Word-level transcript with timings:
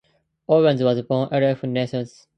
Owens 0.49 0.81
was 0.81 0.99
born 1.03 1.29
L. 1.31 1.43
F. 1.43 1.61
Nelson. 1.61 2.07